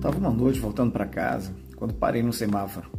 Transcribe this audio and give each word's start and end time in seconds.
Tava 0.00 0.16
uma 0.18 0.30
noite 0.30 0.58
voltando 0.58 0.90
para 0.90 1.04
casa 1.04 1.54
quando 1.76 1.92
parei 1.92 2.22
no 2.22 2.32
semáforo. 2.32 2.90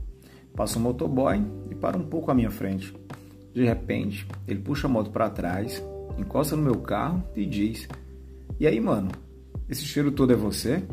Passa 0.55 0.78
um 0.78 0.83
motoboy 0.83 1.44
e 1.70 1.76
para 1.76 1.97
um 1.97 2.04
pouco 2.04 2.29
à 2.29 2.35
minha 2.35 2.51
frente. 2.51 2.94
De 3.54 3.65
repente, 3.65 4.28
ele 4.47 4.60
puxa 4.60 4.85
a 4.85 4.89
moto 4.89 5.10
para 5.10 5.29
trás, 5.29 5.83
encosta 6.17 6.56
no 6.56 6.62
meu 6.62 6.76
carro 6.76 7.24
e 7.35 7.46
diz: 7.46 7.87
E 8.60 8.67
aí, 8.67 8.79
mano, 8.79 9.10
esse 9.67 9.83
cheiro 9.83 10.12
todo 10.12 10.31
é 10.31 10.35
você? 10.35 10.83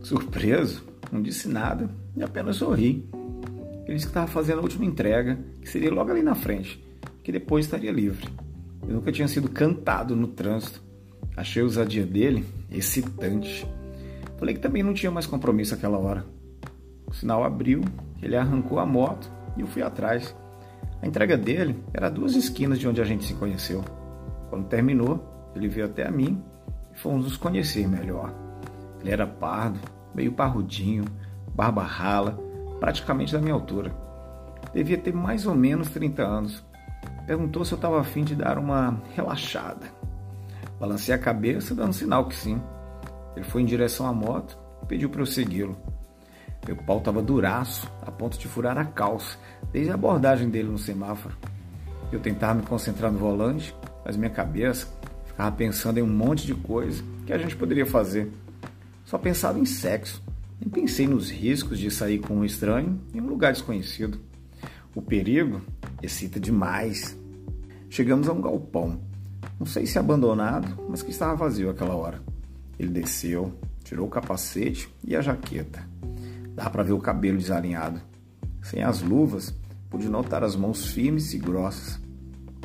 Surpreso, 0.00 0.84
não 1.10 1.20
disse 1.20 1.48
nada 1.48 1.90
e 2.16 2.22
apenas 2.22 2.56
sorri. 2.56 3.04
Ele 3.86 3.94
disse 3.94 4.06
que 4.06 4.10
estava 4.10 4.28
fazendo 4.28 4.60
a 4.60 4.62
última 4.62 4.84
entrega, 4.84 5.38
que 5.60 5.68
seria 5.68 5.92
logo 5.92 6.10
ali 6.10 6.22
na 6.22 6.34
frente, 6.34 6.82
que 7.22 7.32
depois 7.32 7.64
estaria 7.64 7.90
livre. 7.90 8.28
Eu 8.86 8.94
nunca 8.94 9.10
tinha 9.10 9.26
sido 9.26 9.48
cantado 9.48 10.14
no 10.14 10.28
trânsito. 10.28 10.80
Achei 11.36 11.60
a 11.60 11.64
ousadia 11.64 12.06
dele 12.06 12.44
excitante. 12.70 13.66
Falei 14.36 14.54
que 14.54 14.60
também 14.60 14.82
não 14.82 14.94
tinha 14.94 15.10
mais 15.10 15.26
compromisso 15.26 15.74
aquela 15.74 15.98
hora. 15.98 16.24
O 17.06 17.12
sinal 17.12 17.44
abriu, 17.44 17.82
ele 18.22 18.36
arrancou 18.36 18.78
a 18.78 18.86
moto 18.86 19.30
e 19.56 19.60
eu 19.60 19.66
fui 19.66 19.82
atrás. 19.82 20.34
A 21.00 21.06
entrega 21.06 21.36
dele 21.36 21.82
era 21.92 22.10
duas 22.10 22.34
esquinas 22.34 22.78
de 22.78 22.88
onde 22.88 23.00
a 23.00 23.04
gente 23.04 23.24
se 23.24 23.34
conheceu. 23.34 23.84
Quando 24.50 24.66
terminou, 24.66 25.22
ele 25.54 25.68
veio 25.68 25.86
até 25.86 26.06
a 26.06 26.10
mim 26.10 26.42
e 26.92 26.98
fomos 26.98 27.24
nos 27.24 27.36
conhecer 27.36 27.86
melhor. 27.86 28.32
Ele 29.00 29.10
era 29.10 29.26
pardo, 29.26 29.78
meio 30.14 30.32
parrudinho, 30.32 31.04
barba 31.54 31.82
rala, 31.82 32.38
praticamente 32.80 33.32
da 33.32 33.40
minha 33.40 33.54
altura. 33.54 33.94
Devia 34.72 34.98
ter 34.98 35.12
mais 35.14 35.46
ou 35.46 35.54
menos 35.54 35.90
30 35.90 36.22
anos. 36.22 36.64
Perguntou 37.26 37.64
se 37.64 37.72
eu 37.72 37.76
estava 37.76 38.00
afim 38.00 38.24
de 38.24 38.34
dar 38.34 38.58
uma 38.58 39.00
relaxada. 39.14 39.86
Balancei 40.80 41.14
a 41.14 41.18
cabeça, 41.18 41.74
dando 41.74 41.92
sinal 41.92 42.26
que 42.26 42.34
sim. 42.34 42.60
Ele 43.36 43.44
foi 43.44 43.62
em 43.62 43.66
direção 43.66 44.06
à 44.06 44.12
moto 44.12 44.58
e 44.82 44.86
pediu 44.86 45.08
para 45.08 45.22
eu 45.22 45.26
segui-lo. 45.26 45.76
Meu 46.66 46.76
pau 46.76 46.98
estava 46.98 47.20
duraço, 47.20 47.90
a 48.02 48.10
ponto 48.10 48.38
de 48.38 48.48
furar 48.48 48.78
a 48.78 48.84
calça, 48.84 49.36
desde 49.70 49.90
a 49.90 49.94
abordagem 49.94 50.48
dele 50.48 50.68
no 50.68 50.78
semáforo. 50.78 51.36
Eu 52.10 52.20
tentava 52.20 52.54
me 52.54 52.66
concentrar 52.66 53.12
no 53.12 53.18
volante, 53.18 53.74
mas 54.04 54.16
minha 54.16 54.30
cabeça 54.30 54.88
ficava 55.26 55.54
pensando 55.54 55.98
em 55.98 56.02
um 56.02 56.06
monte 56.06 56.46
de 56.46 56.54
coisa 56.54 57.02
que 57.26 57.32
a 57.32 57.38
gente 57.38 57.56
poderia 57.56 57.84
fazer. 57.84 58.30
Só 59.04 59.18
pensava 59.18 59.58
em 59.58 59.64
sexo. 59.64 60.22
Nem 60.60 60.70
pensei 60.70 61.06
nos 61.06 61.30
riscos 61.30 61.78
de 61.78 61.90
sair 61.90 62.20
com 62.20 62.34
um 62.34 62.44
estranho 62.44 62.98
em 63.12 63.20
um 63.20 63.26
lugar 63.26 63.52
desconhecido. 63.52 64.18
O 64.94 65.02
perigo 65.02 65.60
excita 66.02 66.40
demais. 66.40 67.18
Chegamos 67.90 68.28
a 68.28 68.32
um 68.32 68.40
galpão. 68.40 69.00
Não 69.58 69.66
sei 69.66 69.86
se 69.86 69.98
abandonado, 69.98 70.82
mas 70.88 71.02
que 71.02 71.10
estava 71.10 71.34
vazio 71.34 71.68
aquela 71.68 71.94
hora. 71.94 72.22
Ele 72.78 72.90
desceu, 72.90 73.52
tirou 73.82 74.06
o 74.06 74.10
capacete 74.10 74.92
e 75.04 75.14
a 75.14 75.20
jaqueta. 75.20 75.82
Dá 76.54 76.70
para 76.70 76.82
ver 76.82 76.92
o 76.92 77.00
cabelo 77.00 77.38
desalinhado. 77.38 78.00
Sem 78.62 78.82
as 78.82 79.02
luvas, 79.02 79.54
pude 79.90 80.08
notar 80.08 80.42
as 80.42 80.56
mãos 80.56 80.86
firmes 80.86 81.34
e 81.34 81.38
grossas. 81.38 82.00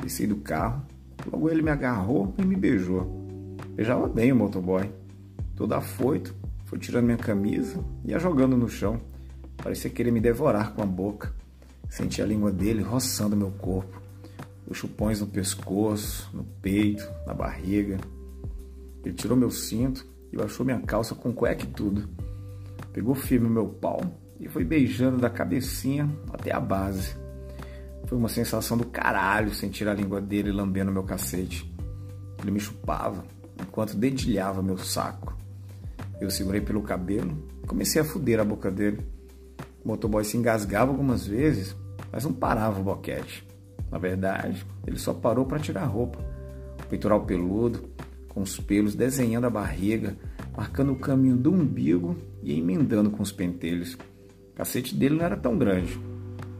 Desci 0.02 0.26
do 0.26 0.36
carro, 0.36 0.82
logo 1.30 1.50
ele 1.50 1.62
me 1.62 1.70
agarrou 1.70 2.34
e 2.38 2.42
me 2.42 2.56
beijou. 2.56 3.04
Beijava 3.74 4.08
bem 4.08 4.32
o 4.32 4.36
motoboy. 4.36 4.90
Todo 5.54 5.74
afoito, 5.74 6.34
foi 6.64 6.78
tirando 6.78 7.06
minha 7.06 7.18
camisa 7.18 7.84
e 8.04 8.14
a 8.14 8.18
jogando 8.18 8.56
no 8.56 8.68
chão. 8.68 9.00
Parecia 9.56 9.90
querer 9.90 10.10
me 10.10 10.20
devorar 10.20 10.72
com 10.72 10.82
a 10.82 10.86
boca. 10.86 11.34
Senti 11.88 12.22
a 12.22 12.26
língua 12.26 12.52
dele 12.52 12.82
roçando 12.82 13.36
meu 13.36 13.50
corpo. 13.50 14.00
Os 14.66 14.78
chupões 14.78 15.20
no 15.20 15.26
pescoço, 15.26 16.30
no 16.32 16.44
peito, 16.44 17.04
na 17.26 17.34
barriga. 17.34 17.98
Ele 19.04 19.14
tirou 19.14 19.36
meu 19.36 19.50
cinto 19.50 20.06
e 20.32 20.36
baixou 20.36 20.64
minha 20.64 20.80
calça 20.80 21.14
com 21.14 21.32
cueca 21.32 21.64
e 21.64 21.68
tudo. 21.68 22.08
Pegou 22.92 23.14
firme 23.14 23.46
o 23.46 23.50
meu 23.50 23.68
pau 23.68 24.00
e 24.38 24.48
foi 24.48 24.64
beijando 24.64 25.18
da 25.18 25.30
cabecinha 25.30 26.08
até 26.32 26.52
a 26.52 26.60
base. 26.60 27.16
Foi 28.06 28.16
uma 28.16 28.28
sensação 28.28 28.76
do 28.76 28.86
caralho 28.86 29.54
sentir 29.54 29.86
a 29.88 29.94
língua 29.94 30.20
dele 30.20 30.50
lambendo 30.50 30.90
meu 30.90 31.02
cacete. 31.02 31.72
Ele 32.40 32.50
me 32.50 32.60
chupava 32.60 33.24
enquanto 33.60 33.96
dedilhava 33.96 34.62
meu 34.62 34.78
saco. 34.78 35.36
Eu 36.20 36.30
segurei 36.30 36.60
pelo 36.60 36.82
cabelo 36.82 37.36
e 37.62 37.66
comecei 37.66 38.00
a 38.00 38.04
fuder 38.04 38.40
a 38.40 38.44
boca 38.44 38.70
dele. 38.70 39.06
O 39.84 39.88
motoboy 39.88 40.24
se 40.24 40.36
engasgava 40.36 40.90
algumas 40.90 41.26
vezes, 41.26 41.76
mas 42.12 42.24
não 42.24 42.32
parava 42.32 42.80
o 42.80 42.84
boquete. 42.84 43.46
Na 43.90 43.98
verdade, 43.98 44.66
ele 44.86 44.98
só 44.98 45.12
parou 45.12 45.46
para 45.46 45.58
tirar 45.58 45.82
a 45.82 45.86
roupa. 45.86 46.18
O 46.82 46.86
peitoral 46.88 47.24
peludo, 47.24 47.88
com 48.30 48.40
os 48.42 48.58
pelos 48.58 48.94
desenhando 48.94 49.46
a 49.46 49.50
barriga, 49.50 50.16
marcando 50.56 50.92
o 50.92 50.98
caminho 50.98 51.36
do 51.36 51.52
umbigo 51.52 52.16
e 52.42 52.58
emendando 52.58 53.10
com 53.10 53.22
os 53.22 53.30
pentelhos. 53.30 53.94
O 53.94 54.54
cacete 54.54 54.94
dele 54.94 55.16
não 55.16 55.24
era 55.24 55.36
tão 55.36 55.58
grande, 55.58 56.00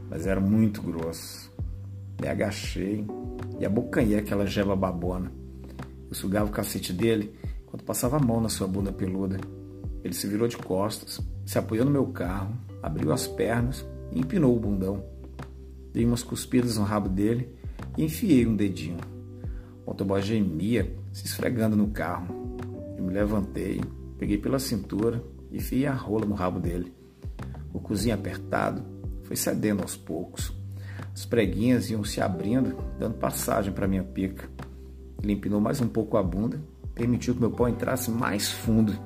mas 0.09 0.27
era 0.27 0.41
muito 0.41 0.83
grosso. 0.83 1.51
Me 2.21 2.29
agachei 2.29 3.07
e 3.59 3.65
abocanhei 3.65 4.19
aquela 4.19 4.47
geba 4.47 4.77
babona. 4.77 5.33
Eu 6.09 6.15
sugava 6.15 6.51
o 6.51 6.53
cacete 6.53 6.93
dele 6.93 7.33
quando 7.67 7.85
passava 7.85 8.17
a 8.17 8.21
mão 8.21 8.41
na 8.41 8.49
sua 8.49 8.67
bunda 8.67 8.93
peluda. 8.93 9.39
Ele 10.03 10.15
se 10.15 10.27
virou 10.27 10.49
de 10.49 10.57
costas, 10.57 11.21
se 11.47 11.59
apoiou 11.59 11.85
no 11.85 11.91
meu 11.91 12.07
carro, 12.07 12.55
abriu 12.83 13.13
as 13.13 13.29
pernas 13.29 13.87
e 14.13 14.19
empinou 14.19 14.57
o 14.57 14.61
bundão. 14.61 15.05
Dei 15.93 16.05
umas 16.05 16.23
cuspidas 16.23 16.79
no 16.79 16.85
rabo 16.85 17.09
dele 17.09 17.49
e 17.97 18.05
enfiei 18.05 18.47
um 18.47 18.57
dedinho. 18.57 18.99
Motoboy 19.91 20.23
gemia, 20.23 20.89
se 21.13 21.27
esfregando 21.27 21.77
no 21.77 21.89
carro. 21.89 22.57
Eu 22.97 23.03
me 23.03 23.13
levantei, 23.13 23.81
peguei 24.21 24.39
pela 24.39 24.61
cintura 24.61 25.21
e 25.51 25.57
enfiei 25.57 25.85
a 25.85 25.93
rola 25.93 26.25
no 26.25 26.37
rabo 26.37 26.61
dele. 26.61 26.95
O 27.73 27.81
cozinho 27.81 28.15
apertado 28.15 28.85
foi 29.25 29.35
cedendo 29.35 29.83
aos 29.83 29.97
poucos. 29.97 30.57
As 31.13 31.27
preguinhas 31.27 31.91
iam 31.91 32.05
se 32.05 32.21
abrindo, 32.21 32.77
dando 33.01 33.17
passagem 33.17 33.73
para 33.73 33.89
minha 33.89 34.05
pica. 34.05 34.49
Ele 35.21 35.33
empinou 35.33 35.61
mais 35.61 35.81
um 35.81 35.89
pouco 35.89 36.17
a 36.17 36.23
bunda, 36.23 36.63
permitiu 36.95 37.35
que 37.35 37.41
meu 37.41 37.51
pau 37.51 37.69
entrasse 37.69 38.13
mais 38.13 38.49
fundo. 38.49 38.97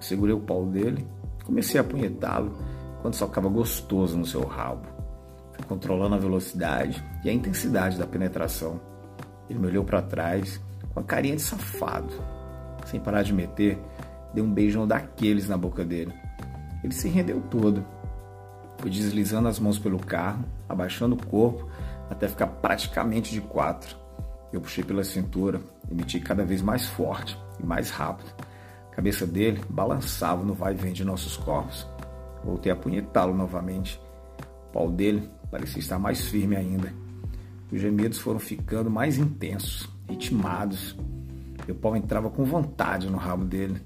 Segurei 0.00 0.34
o 0.34 0.40
pau 0.40 0.66
dele, 0.66 1.06
comecei 1.44 1.78
a 1.78 1.84
apunhetá-lo 1.84 2.58
quando 3.00 3.14
socava 3.14 3.48
gostoso 3.48 4.18
no 4.18 4.26
seu 4.26 4.44
rabo 4.44 4.88
controlando 5.68 6.14
a 6.14 6.18
velocidade 6.18 7.04
e 7.22 7.28
a 7.28 7.32
intensidade 7.32 7.98
da 7.98 8.06
penetração. 8.06 8.89
Ele 9.50 9.58
me 9.58 9.66
olhou 9.66 9.84
para 9.84 10.00
trás 10.00 10.60
com 10.94 11.00
a 11.00 11.02
carinha 11.02 11.34
de 11.34 11.42
safado. 11.42 12.14
Sem 12.86 13.00
parar 13.00 13.24
de 13.24 13.32
meter, 13.32 13.78
dei 14.32 14.42
um 14.42 14.52
beijão 14.52 14.86
daqueles 14.86 15.48
na 15.48 15.58
boca 15.58 15.84
dele. 15.84 16.14
Ele 16.84 16.94
se 16.94 17.08
rendeu 17.08 17.40
todo. 17.50 17.84
Fui 18.78 18.88
deslizando 18.90 19.48
as 19.48 19.58
mãos 19.58 19.78
pelo 19.78 19.98
carro, 19.98 20.44
abaixando 20.68 21.16
o 21.16 21.26
corpo 21.26 21.68
até 22.08 22.26
ficar 22.28 22.46
praticamente 22.46 23.32
de 23.32 23.40
quatro. 23.40 23.96
Eu 24.52 24.60
puxei 24.60 24.82
pela 24.82 25.04
cintura 25.04 25.60
e 25.88 25.94
meti 25.94 26.18
cada 26.18 26.44
vez 26.44 26.60
mais 26.62 26.86
forte 26.86 27.38
e 27.60 27.66
mais 27.66 27.90
rápido. 27.90 28.32
A 28.90 28.96
cabeça 28.96 29.26
dele 29.26 29.60
balançava 29.68 30.42
no 30.42 30.54
vai 30.54 30.72
e 30.72 30.76
vem 30.76 30.92
de 30.92 31.04
nossos 31.04 31.36
corpos. 31.36 31.86
Voltei 32.44 32.72
a 32.72 32.76
punhetá-lo 32.76 33.34
novamente. 33.34 34.00
O 34.68 34.72
pau 34.72 34.90
dele 34.90 35.30
parecia 35.50 35.80
estar 35.80 35.98
mais 35.98 36.24
firme 36.24 36.56
ainda. 36.56 36.92
Os 37.72 37.80
gemidos 37.80 38.18
foram 38.18 38.40
ficando 38.40 38.90
mais 38.90 39.16
intensos, 39.16 39.88
ritmados. 40.08 40.96
Meu 41.66 41.76
pau 41.76 41.96
entrava 41.96 42.28
com 42.28 42.44
vontade 42.44 43.08
no 43.08 43.16
rabo 43.16 43.44
dele. 43.44 43.80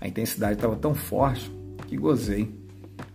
A 0.00 0.06
intensidade 0.06 0.54
estava 0.54 0.76
tão 0.76 0.94
forte 0.94 1.50
que 1.88 1.96
gozei. 1.96 2.54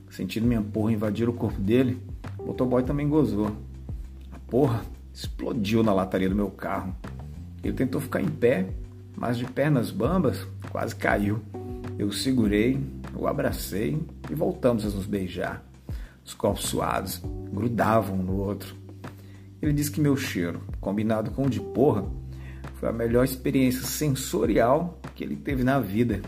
Sentindo 0.10 0.48
minha 0.48 0.62
porra 0.62 0.92
invadir 0.92 1.28
o 1.28 1.34
corpo 1.34 1.60
dele, 1.60 2.02
o 2.38 2.48
motoboy 2.48 2.84
também 2.84 3.08
gozou. 3.08 3.56
A 4.32 4.40
porra 4.40 4.84
explodiu 5.14 5.82
na 5.82 5.94
lataria 5.94 6.30
do 6.30 6.36
meu 6.36 6.50
carro. 6.50 6.96
Ele 7.64 7.74
tentou 7.74 8.00
ficar 8.02 8.22
em 8.22 8.28
pé, 8.28 8.70
mas 9.16 9.38
de 9.38 9.46
pernas 9.46 9.92
bambas 9.92 10.46
quase 10.70 10.96
caiu. 10.96 11.42
Eu 11.98 12.08
o 12.08 12.14
segurei, 12.14 12.80
o 13.16 13.28
abracei 13.28 13.98
e 14.30 14.36
voltamos 14.36 14.86
a 14.86 14.90
nos 14.90 15.06
beijar. 15.06 15.64
Os 16.24 16.34
corpos 16.34 16.66
suados 16.66 17.22
grudavam 17.54 18.20
um 18.20 18.24
no 18.24 18.38
outro. 18.38 18.76
Ele 19.66 19.74
disse 19.74 19.90
que 19.90 20.00
meu 20.00 20.16
cheiro, 20.16 20.62
combinado 20.80 21.32
com 21.32 21.48
o 21.48 21.50
de 21.50 21.60
porra, 21.60 22.06
foi 22.76 22.88
a 22.88 22.94
melhor 22.94 23.26
experiência 23.26 23.82
sensorial 23.82 25.02
que 25.16 25.24
ele 25.24 25.36
teve 25.36 25.64
na 25.64 25.80
vida. 25.80 26.22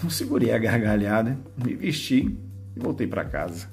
Não 0.00 0.08
segurei 0.08 0.52
a 0.52 0.58
gargalhada, 0.58 1.36
me 1.56 1.74
vesti 1.74 2.38
e 2.76 2.78
voltei 2.78 3.08
para 3.08 3.24
casa. 3.24 3.68